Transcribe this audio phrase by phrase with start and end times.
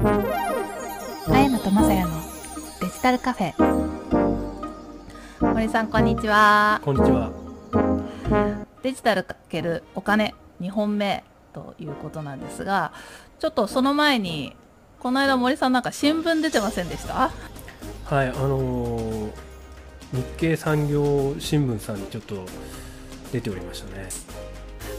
[0.00, 2.20] あやのとまさやの
[2.80, 3.52] デジタルカフェ
[5.40, 7.32] 森さんこんにちはこんにちは。
[8.84, 12.92] デジタルかけるお金2本目ということなんですが
[13.40, 14.54] ちょっとその前に
[15.00, 17.32] この間森さんなんか新聞出てませんでした？
[18.04, 19.32] はい、あのー
[20.12, 22.46] 日経産業新聞さんにちょっと
[23.32, 24.08] 出ておりましたね。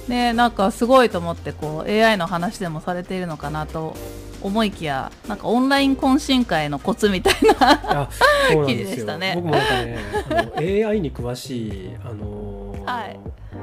[0.09, 3.95] ねなんかすごいと思ってこう AI の話でもされているのかなと
[4.41, 8.09] 思いきやなんかオンライン懇親会のコツみたいな
[8.65, 9.33] 記事でしたね。
[9.35, 9.97] 僕もなんかね、
[10.29, 13.19] あの AI に詳しいあのーはい。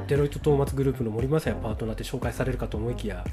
[0.07, 3.25] デロイトトーマツグループの森正也パートナーって紹介されるかと思いきや。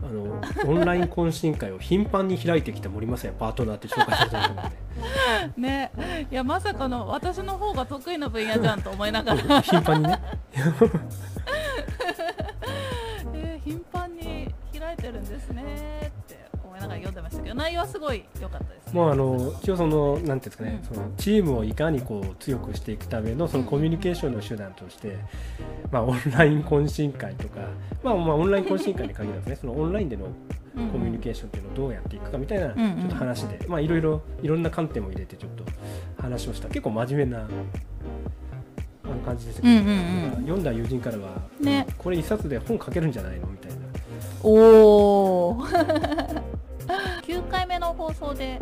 [0.00, 4.62] あのオンライン懇親会を頻繁に開いてきた森正也パートナーって紹介されたので、
[5.60, 5.90] ね。
[6.30, 9.60] いやまさかの私の方が得意な分野じゃんと思いながら。
[9.62, 10.20] 頻繁にね。
[13.34, 16.10] えー頻繁に開いてるんですね
[16.80, 18.92] ながら読んでましたけど内容はすごい良かったですね。
[18.92, 20.96] もうあの一応そのなんていうんですかね、うん。
[20.96, 25.16] そのチームをいかにこう強くしていくためのそのコミュニケーションの手段として、
[25.90, 27.60] まあオンライン懇親会とか、
[28.02, 30.26] まあまあオンライン懇親会に限らずね、 そのオンラインでの
[30.76, 35.64] うんコミュニケーションっていうのをどうやっていくかみたいなちょっと話で、まあいろいろいろんな観点も入れてちょっと
[36.20, 36.68] 話をした。
[36.68, 37.48] 結構真面目な
[39.04, 40.30] あの感じでしたけど、うんうんうん。
[40.42, 41.86] 読んだ友人からは、ね。
[41.96, 43.78] これ一冊で本書けるんじゃないのみたいな。
[44.42, 44.50] お
[45.50, 45.64] お
[47.48, 48.60] 9回目の放送で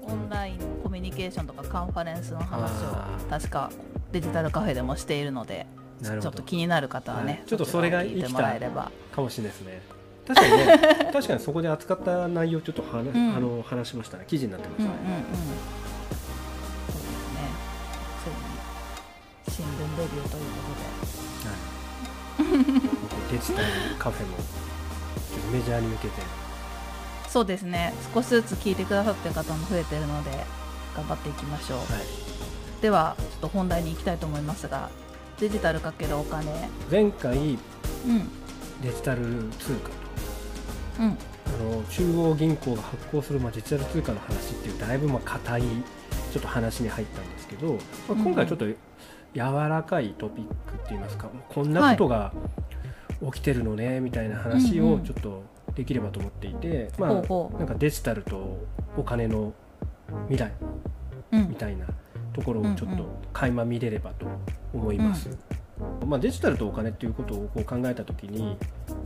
[0.00, 3.72] オンラインコミュニケーションとかカンファレンスの話あを確か
[4.12, 5.66] デジタルカフェでもしているので
[6.00, 7.42] ちょっと気になる方はね、はい。
[7.44, 8.92] ちょっとそれが聞いてもらえれば。
[9.10, 9.82] かもしれないですね。
[10.28, 10.78] 確かにね、
[11.12, 13.08] 確かにそこで扱った内容ちょっとは、ん。
[13.08, 14.24] あの話しましたね。
[14.28, 15.10] 記事になってましたうんうんうん。
[15.10, 15.24] ね。
[16.90, 17.40] そうですね。
[18.22, 18.30] つい
[19.50, 20.82] に新聞デビューということ
[22.82, 22.96] で。
[23.32, 23.66] デジタル
[23.98, 24.36] カフェも
[25.50, 26.45] メジャーに向けて、
[27.36, 27.92] そうですね。
[28.14, 30.30] 少しずつ聞いてくださってる方も増えてるので
[30.96, 34.88] 頑張っていきましょう、はい、ではちょっと本題に行きたいと思いますが
[35.38, 36.50] デジタルかけるお金。
[36.90, 37.58] 前回うん。
[38.80, 39.20] デジタル
[39.58, 39.90] 通貨
[41.04, 41.12] うん。
[41.12, 47.78] とあの中央銀行が発行するまあデジタル通貨の話っていうだいぶまあ硬いちょっと話に入ったんですけど、ま
[48.08, 48.76] あ、今回ちょっと柔
[49.34, 52.32] らかいトピックって言いますか、こんなことが
[53.30, 55.00] 起きてるのねみたいな話うんうん。
[55.02, 58.66] をちょっとできればと思っていて、まあなんかデジタルと
[58.96, 59.52] お金の
[60.28, 60.52] 未来
[61.30, 61.48] うん。
[61.50, 61.86] みたいな
[62.32, 64.26] ところをちょっとうんうん垣間見れればと
[64.72, 65.28] 思います。
[66.06, 68.56] まあ、デジタルとお金っていうことをこう考えた時に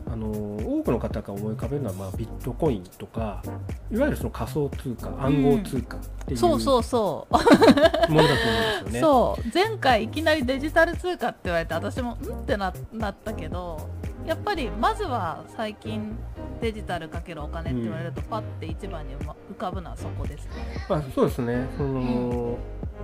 [0.07, 3.43] あの多くの方が思い浮かべるのは、まあ、ビットコインとか
[3.91, 6.83] いわゆるその仮想通貨暗号通貨っていうものだとそうそう。
[6.85, 7.35] そう、
[8.13, 8.37] 思うんで
[8.79, 9.01] すよね。
[9.01, 9.43] そう。
[9.53, 12.39] 前回いきなりデジタル通貨って言われて私もうん？
[12.39, 13.89] ってななったけど
[14.27, 16.17] やっぱりまずは最近
[16.61, 20.53] デジタルかけるお金って言われると、パッて一番に浮かぶのはそこですね。
[20.89, 21.67] まあ、そうですね。
[21.77, 22.59] その、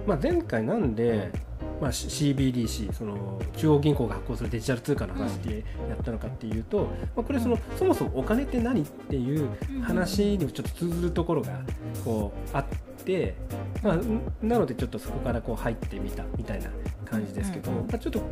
[0.06, 1.32] まあ、前回なんで、
[1.81, 9.50] まあ、CBDC その中央銀行が発行するデジタル通貨の話でやったのかっていうと、まあ、これそのそもそもお金って何っていう
[9.82, 11.60] 話にちょっと通ずるところが
[12.04, 12.64] こうあっ
[13.04, 13.34] て、
[13.82, 16.70] まあ、んなのでちょっとそこからこう入ってみたみたいな
[17.04, 18.22] 感じですけど、まあ、ちょっと、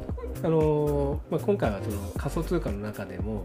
[0.43, 3.45] あのーまあ、今回はその仮想通貨の中でも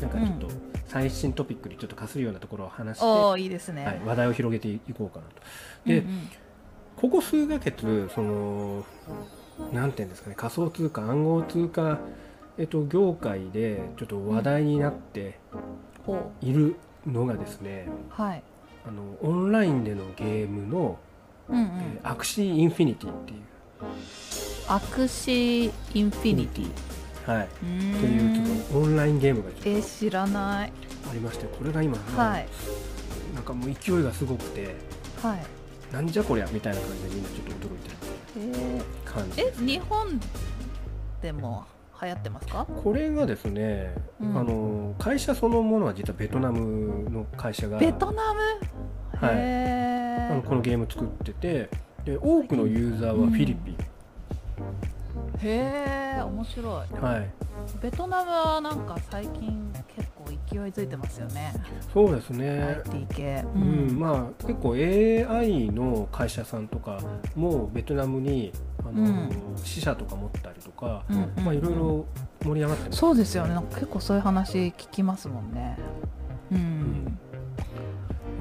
[0.00, 0.48] なんかちょっと
[0.86, 5.42] 最新トピックにちょっとかするようなところを話して、いいですね、はい、話題を広げていこうかなと。
[5.86, 6.04] で、
[6.96, 8.84] ここ数ヶ月その
[9.72, 11.98] なんていうんですかね仮想通貨暗号通貨
[12.58, 15.38] えっと業界でちょっと話題になって
[16.06, 17.88] ほいるのがですね、
[18.18, 18.42] うはい。
[18.86, 20.98] あのオンラインでのゲームの、
[21.48, 21.64] うんうん。
[21.64, 23.40] えーアクシーインフィニティっていう、
[24.68, 26.70] アクシーインフィニティ。
[27.26, 30.72] はい、うとーんいうちょっとオンラインゲームがえ知らない。
[31.02, 32.46] とありましてこれが今、はい。
[33.34, 34.76] なんかもう勢いがすごくて。
[35.22, 35.53] はい
[35.94, 37.96] なんじゃこりゃみたいな感じでみんなちょっと驚いてる
[38.36, 40.20] えー感じえ日本
[41.22, 41.64] でも
[42.02, 42.66] 流行ってますか？
[42.66, 44.36] これがですね、うん。
[44.36, 47.78] あの会社そのものは実はベトナムの会社が。
[47.78, 48.40] ベトナム？
[49.24, 50.32] はい。
[50.32, 51.70] あのこのゲーム作ってて
[52.04, 53.76] で多くのユーザーはフィリピン、
[55.42, 57.00] へえ面白い。
[57.00, 57.30] はい。
[57.80, 61.52] ベトナムはなんか最近結構勢いづいてますよね、
[61.92, 63.44] そうですね、IT 系。
[63.54, 63.86] ううん。
[63.88, 67.00] ん、まあ結構 AI の会社さんとか
[67.34, 69.30] もベトナムにあの、うん。
[69.56, 72.06] 支社とか持ったりとか、うんうんまあいろいろ
[72.44, 73.54] 盛り上がってますそうですよね。
[73.54, 75.76] なんか結構そういう話聞きますもんね。
[76.52, 77.18] うん、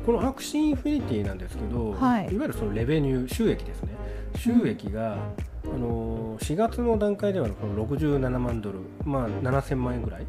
[0.06, 2.25] このアクシーインフィニティなんですけど、はい。
[2.25, 3.89] わゆるその revenue 収益ですね。
[4.36, 5.18] 収益が、
[5.66, 10.27] あの4月の段階ではこの67万ドル、まあ、7000万円ぐらい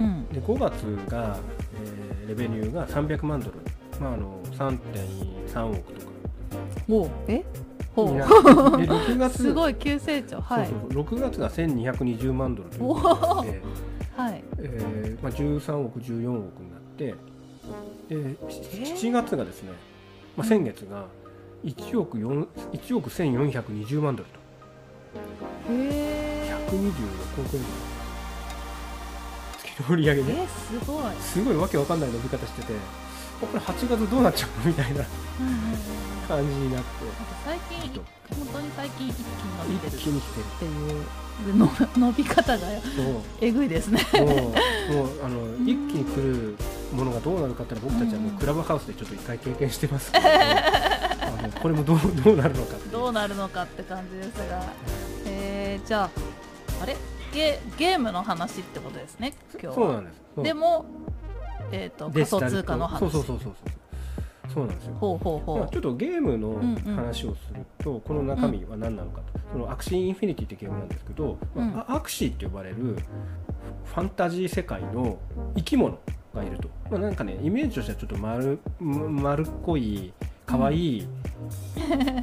[0.00, 0.28] うん。
[0.28, 1.36] で5月が、
[1.84, 3.52] えー revenue が300万ドル。
[4.00, 6.12] まあ、あの3.3億とか。
[6.88, 7.44] おえ？
[7.96, 8.42] ほうになってで
[8.92, 10.40] 6月 すごい急成長。
[10.40, 10.92] はいそうそう。
[10.92, 13.60] そう6月が1220万ドルというおことで、
[14.16, 14.44] はい。
[14.58, 17.14] えーまあ、13億14億になって。
[18.08, 18.16] で
[18.48, 19.70] 7月がですね、
[20.36, 21.06] まあ、先月が
[21.64, 24.38] 1億4 1億1420万ドルと。
[25.72, 27.62] へえ126億円
[29.88, 32.72] 売り上げでえすごい、すごいわけわかんない伸び方してて。
[33.40, 35.02] これ8月どうなっちゃうのみたいな
[36.28, 36.88] 感じになって。
[37.44, 39.24] 最近本当に最近一気に
[39.58, 39.96] 伸びてる。
[39.96, 41.04] 一気に来てるっていう。
[41.56, 42.66] の伸び方が
[43.40, 44.06] えぐいですね。
[44.12, 44.26] も
[45.04, 46.54] うあの一気に来る
[46.92, 54.62] ものがどうなるかっていうのは僕たちはもうクラブハウスでちょっと一回経験してますけど、 あのこれもどうどうなるのかどうなるのかって感じですが。
[55.24, 56.10] えー、じゃあ
[56.82, 56.94] あれ？
[57.32, 59.74] ゲゲームの話ってことですね今日は。
[59.74, 60.42] そうなんです。
[60.42, 60.84] でも、
[61.72, 63.00] えー、と仮想通貨の話。
[63.00, 63.54] そうそうそうそう。
[63.54, 63.80] そう
[64.52, 64.94] そうなんですよ。
[64.94, 65.58] ほうほうほう。
[65.60, 66.96] まあちょっとゲームのうんうん。
[66.96, 75.18] 話をすると、この中身は何なのかと、そのアクシーインフィニティってゲームなんですけど、まあアクシーって呼ばれるファンタジー世界の
[75.56, 75.98] 生き物
[76.34, 80.12] がいると、まあ、なんかねイメージとしてはちょっと丸丸っこい
[80.46, 81.08] 可愛い
[81.76, 81.80] キ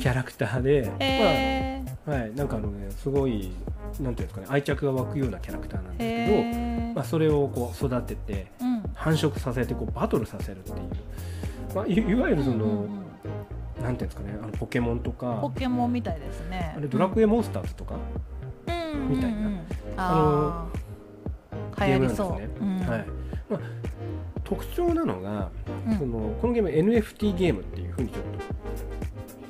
[0.10, 3.52] ャラクターで、 へまあはい、なんかあのねすごい
[4.00, 8.84] なんていうんですかね愛着が湧くようなキャラクターなんーですけど、まあ、それをこう育ててうん。
[8.94, 10.78] 繁殖させてこうバトルさせるっていう、
[11.76, 12.78] まあ、いいわゆるその、うんうん
[13.78, 13.84] うん。
[13.84, 16.74] なんていうんですかねあのポケモンとかポケモンみたいですね。
[16.76, 17.96] あれドラクエモンスターズとか、
[18.68, 19.46] うんみたいなうん。
[19.46, 19.60] うんうん
[19.98, 21.86] あー。
[21.88, 22.38] 流行りそう。
[22.38, 22.88] ゲームなんですね。
[22.88, 22.90] うん。
[22.90, 23.06] はい。
[23.50, 23.60] まあ、
[24.44, 25.50] 特徴なのが、
[25.88, 25.98] うん。
[25.98, 28.58] そのこのゲーム NFT ゲームっていうふうにちょっと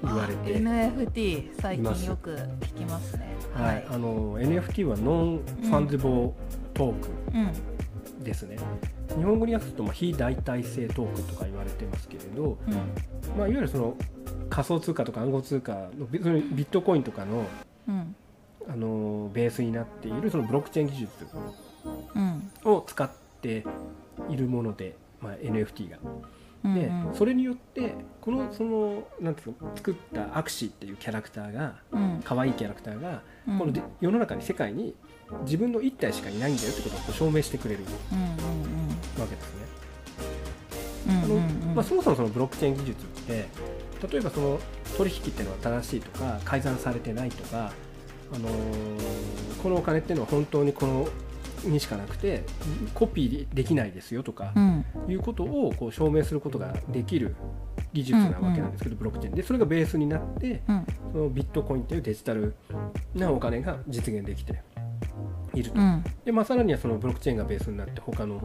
[0.04, 3.27] 言われて、あ NFT 最近よく聞きますね
[3.58, 3.86] はい。
[3.90, 6.34] あの NFT はノンファンズボ
[6.74, 8.24] トークうん。
[8.24, 8.58] ですね、
[9.16, 12.74] 日本語に訳すとまあ非代替性トークンとか言われてますけれど、うん。
[12.74, 13.96] まあ、いわゆるその
[14.50, 17.46] 仮想通貨とか暗号通貨のビットコインとかの
[17.88, 18.16] うん。
[18.70, 21.12] あのベースになっているそのブロックチェーン技術
[22.16, 22.52] うん。
[22.66, 23.10] を使っ
[23.42, 23.64] て
[24.30, 25.98] いるもので、まあ、NFT が。
[26.64, 32.22] うんで、うんそれによってこのそのなんていうの作ったアクシーっていうキャラクターがうん。
[32.24, 33.60] 可愛いキャラクターが、うん。
[33.60, 34.96] こので世の中に世界に
[35.44, 37.84] 自分の一体しかいないんだよってことを証明してくれる
[39.20, 39.68] わけですね。
[41.08, 41.24] うん。
[41.24, 41.36] あの
[41.76, 43.48] まあ、そもそもそのブロックチェーン技術って
[44.12, 44.60] 例えばその
[44.98, 47.72] 取引っていうのは正しいとか改ざんされてないとか、
[48.34, 49.28] あのー
[49.62, 51.08] このお金っていうのは本当にこの
[51.64, 52.44] にしかなくて
[52.94, 54.86] コピーできないですよとかうん。
[55.08, 57.36] いうことをこう証明することができる
[57.94, 59.36] 技術なわけなんですけど、ブロックチェーン。
[59.36, 60.86] でそれがベースになってうん。
[61.12, 62.56] そのビットコインというデジタル
[63.16, 64.62] なお金が実現できて
[65.54, 65.80] いると。
[65.80, 66.04] うん。
[66.26, 68.42] でまあ、さらにはそのブロックチェーンがベースになって他の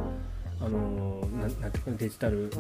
[0.64, 2.50] あのーなんなんていうかなデジタル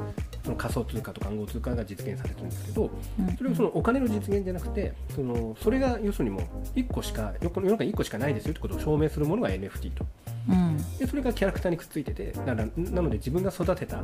[0.44, 3.36] その仮想通貨とか暗号通貨が実現されてるんですけどうん。
[3.36, 6.42] それをそのお金の実現じゃなくてそのそれが要するにもう
[6.78, 10.06] 1個しか世の中に1個しかないですよってことを証明するものが NFT と。
[10.48, 10.76] うん。
[10.98, 14.02] でそれがキャラクターにくっついててだからなので自分が育てた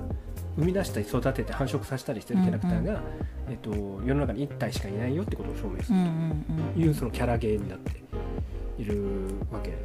[0.57, 3.01] 生み出したり育てて繁殖させたりしてるキャラクターが、
[3.49, 3.71] えっと、
[4.05, 5.99] 世の中に1体しかいないよってことを証明する。
[5.99, 8.03] うんうんというそのキャラゲーになって
[8.79, 9.77] いるわけ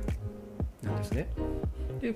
[0.84, 1.28] なんですね。
[2.02, 2.14] で、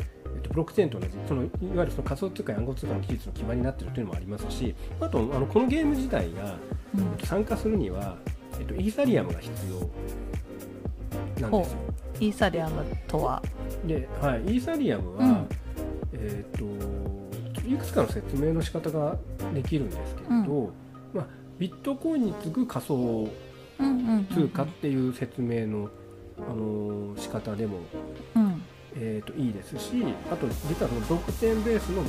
[0.47, 6.57] と、ブロックチェーンと同じそのいわゆるその仮想通貨や暗号通貨の技術の基盤になっているというのもありますしあとあのこのゲーム自体が
[7.23, 8.18] 参加するには、
[8.59, 9.80] えっと、イーサリアムが必要
[11.42, 11.77] なんですよ。
[12.19, 13.44] イーサリアムとは？
[13.85, 15.47] で、はい、イーサリアムは、うん。
[16.13, 16.66] えっと
[17.68, 19.18] いくつかの説明の仕方が
[19.54, 20.71] できるんですけれど、
[21.13, 21.25] まあ、
[21.59, 23.30] ビットコインに次ぐ仮想
[23.80, 24.27] うんうん。
[24.33, 25.89] 通貨っていう説明の、
[26.39, 27.77] あのー仕方でも、
[28.35, 28.46] うん
[28.99, 32.07] えー、といいですしあと実はそのブロックチェーンベースの、えー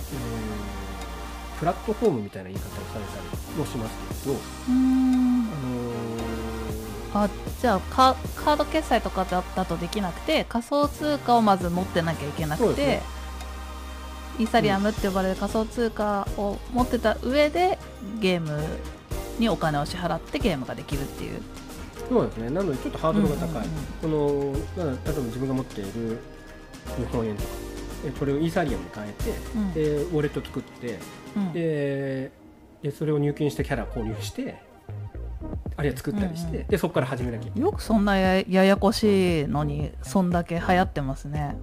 [1.59, 5.49] プラットフォームみたいな言い方をされたりもしますけれど、うん。
[5.49, 7.29] あのーあ
[7.61, 13.03] じゃあカカード決済とかだだとできなくて仮想通貨をまず持ってなきゃいけなくて、ね。
[14.39, 17.79] イーサリアムって呼ばれる仮想通貨を持ってた上で
[18.21, 18.63] ゲーム
[19.39, 21.41] にお金を支払ってゲームができるっていう。
[22.09, 22.51] そうですね。
[22.51, 23.67] なのでちょっとハードルが高い、
[24.03, 26.19] うんうんうんそのまあ例えば自分が持っている
[26.97, 27.49] 日本円とか。
[28.07, 29.73] えこれをイーサリアムに変えて、うん。
[29.75, 30.99] でウォレット作って
[31.37, 31.53] うん。
[31.53, 32.31] で
[32.83, 34.57] でそれを入金してキャラ購入して
[35.77, 37.61] あるいは作ったりして、うんうんでそこから始めなきゃいけない。
[37.61, 41.57] よくそんなやややこしいのにそんだけ流行ってますね。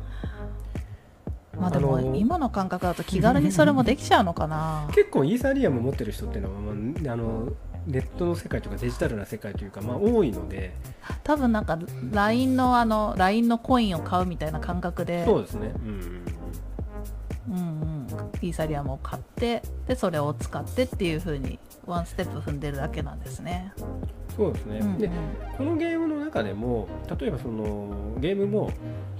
[1.60, 4.88] まあでも今の感覚だと気軽にそれもできちゃうのかな。
[4.96, 6.72] 結構イーサリアム持ってる人っていうのは、ま
[7.10, 7.53] あ、あの
[7.88, 10.75] ネットの世界とかデジタルな世界というか、まあ、多いので。
[11.24, 11.77] 多分なんか
[12.12, 15.25] LINE のあの LINE のコインを買うみたいな感覚で。
[15.25, 16.25] そうですね、うんうん
[17.48, 18.08] うん、
[18.42, 23.72] イーサリアムを買ってでそれを使ってっていう風にワンステップ踏んでるだけなんですね。
[24.36, 24.98] そうですね、うんうん。
[24.98, 25.10] で
[25.58, 26.88] このゲームの中でも
[27.20, 28.72] 例えばそのゲームも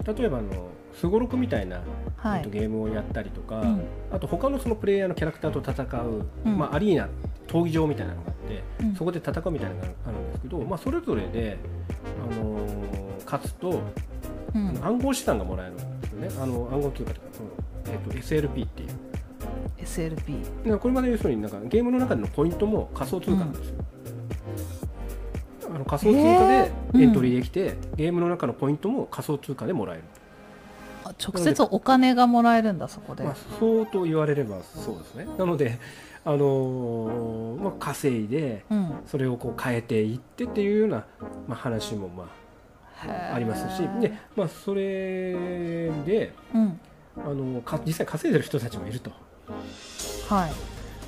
[0.06, 1.82] 例えばあのすごろくみたいな、
[2.18, 2.40] はい。
[2.40, 3.82] えっと、ゲームをやったりとか、うん。
[4.12, 6.58] あと他のそのプレイヤーのキャラクターと戦う、うん。
[6.58, 7.10] まあ、アリーナ
[7.48, 8.96] 闘技場みたいなのがあって、うん。
[8.96, 11.58] そこで戦うみたいなのがあるんですけど、まあ、それぞれで、
[12.32, 13.82] あのー勝つと
[14.54, 14.80] うん。
[14.84, 16.30] 暗号資産がもらえるんですよね。
[16.42, 17.50] あの暗号通貨とかその、
[17.88, 18.90] えっと SLP っていう。
[19.80, 23.76] SLP だからこれまで要するになんかゲームの中でのポイントも仮想通貨なんですよ、
[25.74, 26.72] あの仮想通貨で
[27.04, 30.04] エントリーできて、ゲームの中のポイントも仮想通貨でもらえる、
[31.04, 35.28] あ直接お金がもらえるんだそこで、まあ、そうと言われればそうですね。
[35.38, 35.80] なので、
[36.28, 38.94] あのーまあ、稼いでうん。
[39.06, 41.06] それをこう変えていってっていうような、
[41.48, 42.28] まあ、話もま
[43.08, 46.80] あありますしで、まあ、それでうん。
[47.18, 49.12] あのか実際稼いでる人たちもいると。
[50.28, 50.52] はい。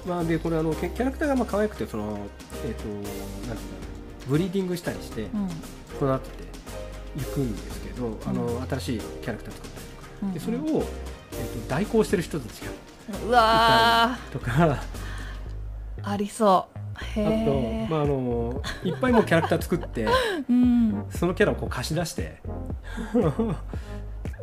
[0.07, 2.19] まあ、でこれあのキャラクターがまあ可愛くてその、
[2.63, 3.13] えー、となんていう
[3.49, 3.57] の
[4.27, 5.47] ブリーディングしたりしてうん。
[5.97, 6.43] 育てて
[7.17, 10.33] いくんですけど、あの新しいキャラクター作ったりとかうん。
[10.33, 12.71] でそれを、えー、と代行してる人たちが
[13.25, 14.77] うわとか
[16.09, 16.77] ありそう。
[17.19, 20.07] へと、え、まあ、あのいっぱいもうキャラクター作って
[20.49, 21.05] うん。
[21.09, 22.41] そのキャラをこう貸し出して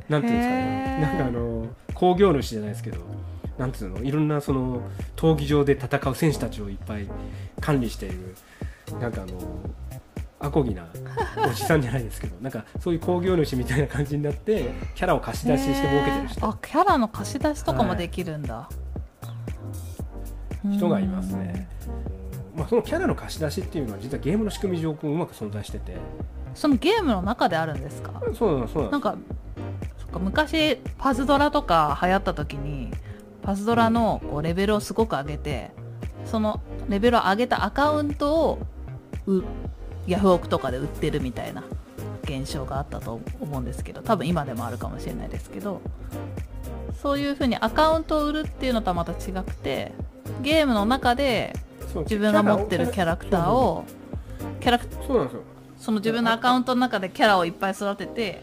[0.08, 0.98] なんていうんですかね。
[1.00, 2.98] なんかあの工業主じゃないですけど
[3.58, 4.02] なんていうの？
[4.02, 4.82] いろんなその
[5.16, 7.08] 闘技場で戦う選手たちをいっぱい
[7.60, 8.36] 管理している
[9.00, 9.38] なんかあの
[10.40, 10.86] アコギな
[11.48, 16.46] おじさんじゃないですけど なんかそういう工業主みたいな感じになってキャラを貸し出しして儲けてる人。
[16.46, 18.68] あキャラの貸し出しとかもできるんだ、
[20.64, 21.68] 人がいますね。
[22.56, 25.96] まあ、そのキャラの貸し出しっていうのは実はゲームの仕組み上こううまく存在してて。
[26.54, 28.12] そのゲームの中であるんですか？
[28.32, 29.16] そうなのそうなんか
[30.20, 32.92] 昔パズドラとか流行った時に
[33.42, 35.72] パズドラのこうレベルをすごく上げて
[36.24, 38.58] そのレベルを上げたアカウントを
[39.26, 39.42] う
[40.06, 41.64] ヤフオクとかで売ってるみたいな
[42.22, 45.80] 現象があったと思うんですけど多分今でもあるかもしれないですけど
[47.02, 49.92] そういうふうにアカウントを売るっていうのとはまた違くて
[50.42, 51.54] ゲームの中で
[51.94, 53.84] 自分が持ってるキャラクターを
[54.60, 55.42] キャラクそうなんですよ。
[55.78, 58.42] その自分のアカウントの中でキャラをいっぱい育てて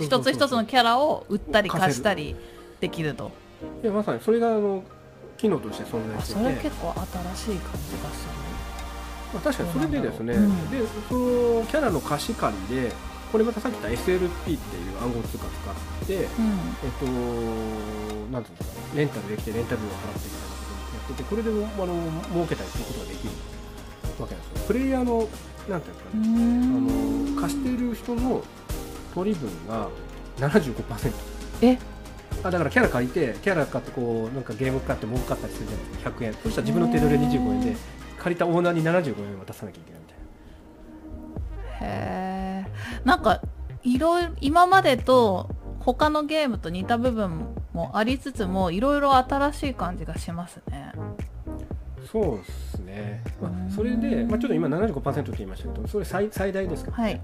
[0.00, 2.36] 一つ一つのキャラを売ったり貸したり
[2.80, 3.30] できると。
[3.82, 4.82] いやまさにそれがあの
[5.38, 6.40] 機能として存在あしてて。
[6.40, 6.92] それ結構
[7.36, 8.42] 新しい感じがする。
[9.32, 10.70] まあ、確かにそれでですね、うん。
[10.70, 10.78] で
[11.08, 12.92] そのキャラの貸し借りで
[13.32, 15.70] これまたさっき言った SLP っていう暗号通貨使
[16.04, 16.28] って、えっ
[17.00, 17.06] と
[18.30, 20.51] なんていうんですかレンタルできてレンタル料を払っていなことをや
[21.12, 21.94] っててこれでもあの
[22.32, 23.30] 儲けたりすることができる
[24.18, 24.66] わけなんですよ。
[24.66, 25.28] プレイヤーの
[25.68, 26.24] なんていうんですかね、
[27.30, 28.42] あの貸している人の
[29.14, 29.88] 取り分が
[30.38, 31.12] 75%
[31.62, 31.78] え？
[32.42, 36.10] あだからキャラ借りてキャラ買ってこうなんかゲーム買って儲かったりするじゃないですか。
[36.10, 36.32] 100円。
[36.34, 37.76] そしたら自分の手取りで25円で
[38.18, 40.06] 借りたオーナーに75円渡さなきゃいけないみ
[41.78, 41.96] たいな。
[41.96, 42.66] へ
[43.06, 43.40] えんか
[43.84, 45.50] いろいろ今までと
[45.80, 47.54] 他のゲームと似た部分も
[47.94, 50.92] ありつつもいろいろ新しい感じがしますね。
[52.10, 53.66] そうですね、まうん。
[53.68, 57.02] あ、それで、まあ、ちょっと今75%って言いましたけどそれ最最大ですけど、ね。
[57.02, 57.20] はい。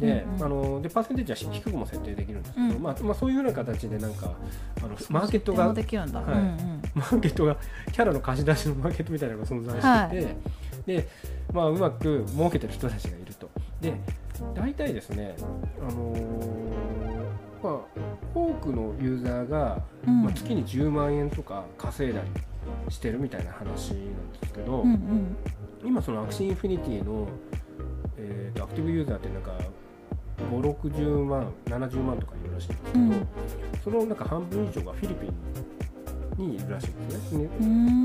[0.00, 0.44] で,、うんうん。
[0.44, 4.32] あのでパーセンテージは低くも設定できるんですけど、うんまあまあ、そういうような形でなんか
[4.78, 5.78] あのマーケットがはい。
[5.78, 6.82] うんうん。
[6.94, 7.56] マーケットが
[7.92, 10.34] キャラの貸し出しのマーケットみたいなのが存在して
[10.86, 11.08] て、で
[11.52, 13.50] まあ、うまく儲けてる人たちがいると。
[13.80, 13.94] で
[14.54, 15.36] 大体ですね、
[15.80, 16.92] あのー
[17.62, 17.80] まあ、
[18.34, 20.22] 多くのユーザーが、うん。
[20.22, 25.36] まあ、月に10万円とか稼いだりしてるみたいな話なんですけど、うんうん。
[25.84, 27.28] 今そのアクシーインフィニティの、
[28.16, 29.58] えーとアクティブユーザーってなんか
[30.50, 33.28] 560万70万とかいるらしいんですけど、うん。
[33.84, 37.44] そのなんか半分以上がフィリピンにいるらしいんですね。
[37.44, 37.50] ね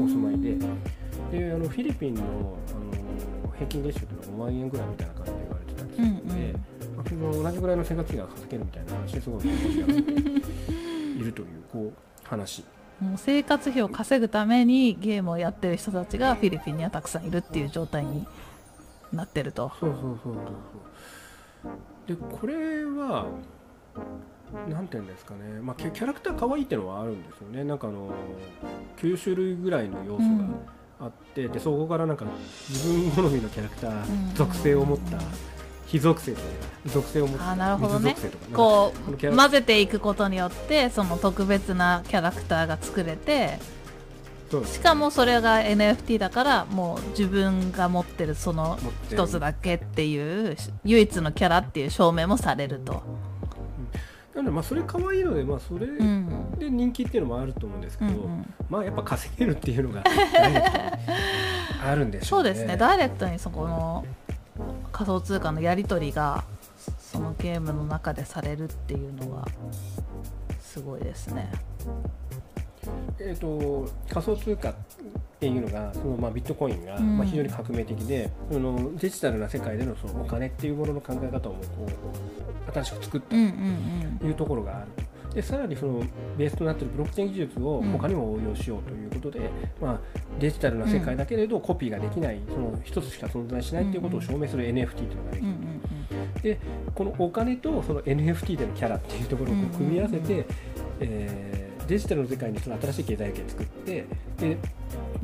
[0.03, 0.57] お住まいで。
[1.31, 12.63] であのフィリピンのあの平均月収っていうのは5万円ぐらいみたいな感じで言われてたりするので、まあ、その同じぐらいの生活費が稼げるみたいな話ですごいいるというこう話。
[12.99, 18.25] もう生活費を稼ぐためにゲームをやってる人たちがフィリピンにはたくさんいるっていう状態に
[19.13, 19.71] なってると。
[19.79, 20.43] そうそうそうそう
[21.63, 21.73] そう。
[22.07, 23.27] でこれは
[24.69, 28.09] なんていうんですかね、まあ、キャラクター可愛いっていうのはあるんですよねなんかあの
[28.97, 30.45] 9種類ぐらいの要素が
[30.99, 32.25] あって、でそこからなんか
[32.69, 35.17] 自分好みのキャラクタうんー属性を持った
[35.87, 36.47] 非属性とか
[36.85, 38.15] 属性を持ったあーなるほどね。
[38.53, 43.59] こう混ぜていくことによってその特別なキャラクターが作れて
[44.65, 48.77] しかもそれが NFT だからもう自分が持ってるその
[49.09, 53.01] 一つだけっていう唯一のキャラっていう証明もされると。
[54.33, 58.17] なのでまあそれ可愛いのでまあそれうんで人気っていうのもあると思うんですけど、うん。
[58.17, 60.03] うんまあやっぱ稼げるっていうのが
[61.83, 62.43] あるんでしょね。
[62.45, 62.77] そううですね。
[62.77, 64.05] ダイレクトにそこの
[64.91, 66.43] 仮想通貨のやり取りが
[66.99, 69.47] そのゲームの中でされるっていうのが
[70.59, 71.51] すごいですね。
[73.19, 74.73] えー、と仮想通貨っ
[75.39, 81.57] ていうのがその、まあ、ビットコインが、うんまあ、非常に革命的でそのデジタルな世界でのそのお金っていうものの考え方をこ
[82.67, 85.06] う新しく作ったうんうんというところがあると。
[85.37, 86.01] でさらにその
[86.35, 89.99] ベースとなっているブロックチェーン技術を他にも応用しようということで、まあ、
[90.39, 95.59] デジタルな世界だけれどコピーができない、その一つしか存在しないということを証明する NFT というのができうんうんる
[96.35, 96.41] うん。
[96.41, 96.59] で
[96.95, 100.45] このお金とその NFT でのキャラっていうところを組み合わせて、うんうん
[101.01, 104.05] えーデジタルの世界にその新しい経済圏を作って
[104.37, 104.57] で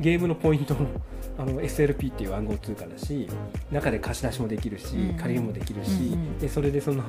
[0.00, 0.88] ゲームのポイントも
[1.36, 3.28] あの SLP っていう暗号通貨だし
[3.70, 5.16] 中で貸し出しもできるしうんうん。
[5.16, 6.38] 借りるもできるし、うんうん。
[6.38, 7.02] でそれでその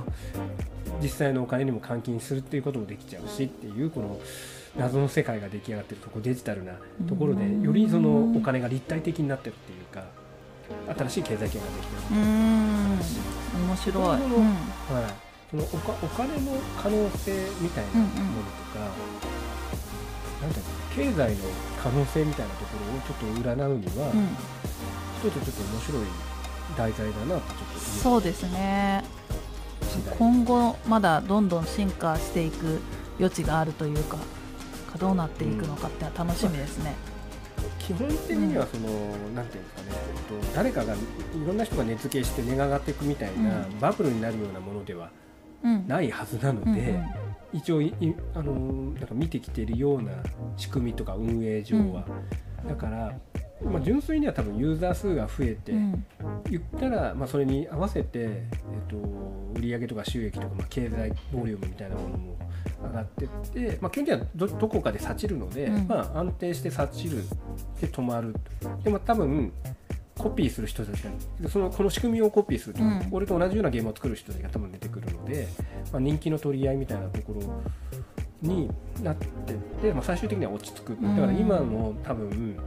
[1.01, 4.19] 実際のお金にも換金するっていうこともできちゃうしっていうこの
[4.77, 6.73] 謎の世界が出来上がってるとこデジタルな
[7.07, 10.05] ところでうんよりそのお金が立体的になってるっていうか
[10.97, 12.21] 新しい経済圏ができてる。
[12.21, 12.99] うーん。
[13.67, 14.03] 面白い。
[14.03, 14.19] はい、
[15.51, 18.23] そのおかお金の可能性みたいなものと
[18.73, 18.79] か、
[20.41, 21.43] なんだろう経済の
[21.81, 24.27] 可能性みたいなところをちょっと占うには、うん。
[25.21, 26.01] 一つちょっと面白い
[26.77, 29.03] 題材だなってちょっとそうですね
[30.17, 32.79] 今後まだどんどん進化していく
[33.19, 34.17] 余地があるというか
[34.97, 36.95] どうなっていくのかってのは楽しみですね。
[37.79, 38.89] 基本的にはその、
[39.35, 40.97] なんていうんですかね、えっと、誰かがい
[41.45, 43.79] ろんな人が値付けして値が上がっていくみたいな、うん。
[43.79, 45.09] バブルになるようなものでは
[45.63, 45.87] うん。
[45.87, 47.05] ないはずなので、うんうん
[47.53, 50.11] 一応いいあのーなんか見てきているような
[50.57, 52.05] 仕組みとか運営上は、
[52.67, 53.13] だから、
[53.63, 56.05] まあ、純粋には多分ユーザー数が増えて、うん。
[56.50, 58.50] 言ったら、まあ、それに合わせて、え
[58.85, 58.97] っと
[59.55, 62.35] 売上とか収益とか、まあ、経済ボリュームみたいなものも
[62.83, 65.88] 上がってって、まあ、基本的にはどどこかで察ちるので、うん。
[65.88, 67.24] まあ、安定して察知る
[67.79, 68.35] で止まる。
[68.83, 69.53] でも多分
[70.17, 71.01] コピーする人たち
[71.41, 73.07] がそのこの仕組みをコピーすると、うん。
[73.11, 75.48] 俺と同じようなゲームを作る人たちが多分出てくるので、
[75.94, 77.61] まあ、人気の取り合いみたいなところ
[78.41, 78.70] に
[79.01, 79.29] なってっ
[79.81, 80.98] て、まあ、最終的には落ち着く。
[81.01, 82.57] だから今の多分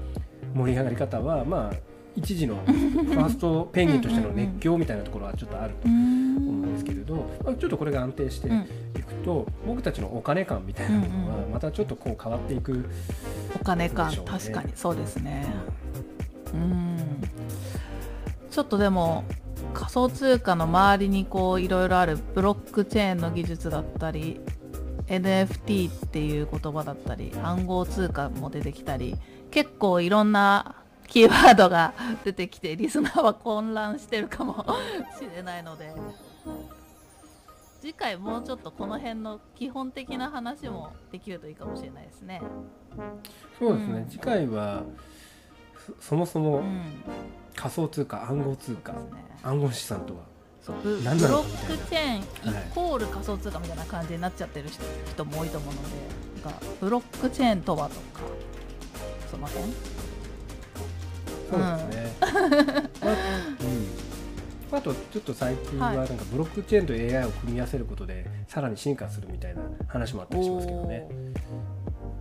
[0.54, 1.76] 盛り上がり方はまあ
[2.16, 8.64] 一時のファーストペンギンとしての熱狂みたいなところはちょっとあるとう思んうんですけれど、まあちょっとこれが安定していうん。
[8.64, 12.84] くと、僕たちのお金感みたいなものはまたちょっとこう変わっていく、
[13.61, 15.46] お金感、確かにそうですね。
[16.52, 16.96] うん。
[18.50, 19.24] ちょっとでも
[19.74, 24.40] 仮想通貨の周りにこういろいろあるブロックチェーンの技術だったり
[25.06, 29.16] NFT っていう言葉だったり暗号通貨も出てきたり
[29.50, 34.64] 結構いろんなキーワードが出てきてリスナーは混乱してるかも
[35.18, 35.92] しれないので
[37.80, 42.42] 次回もうちょっとこの辺の基本的な話もできるといいかもしれないですね。
[43.58, 44.08] そうですね、うん。
[44.08, 44.82] 次回は
[46.00, 46.82] そそもそうもん。
[47.54, 48.98] 仮想通貨暗号通貨ね。
[49.42, 50.20] 暗号資産とは
[50.61, 50.76] そう。
[50.82, 54.82] ブブロックチェーンイはいコール仮想通貨みたいな感じになっちゃってる人
[55.12, 55.88] 人も多いと思うので
[56.80, 58.20] ブロックチェーンとはとか
[59.31, 59.64] その辺
[61.51, 63.14] そうですね、まあ
[64.71, 65.97] うん、あとちょっと最近ははい。
[65.97, 71.09] なんかブロックチェーンと AI を組み合わせることでさらに進化するみたいな話もあったりしますけどね。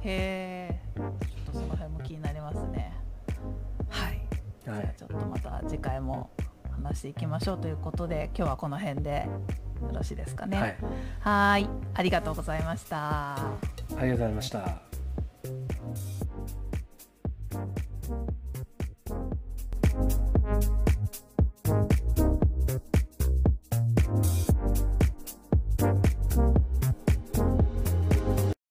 [0.02, 1.12] へえちょっ
[1.46, 2.94] とその辺も気になりますね。
[3.90, 4.22] はい。
[4.64, 6.30] じゃはいあちょっとまた次回も
[6.72, 9.28] 話していきましょうということで今日はこの辺で
[9.82, 10.58] よろしいですかね。
[10.58, 10.78] はい、
[11.20, 11.70] はーい。
[11.96, 13.36] ありがとうございました。
[13.36, 13.58] あ
[13.90, 14.87] りがとうございました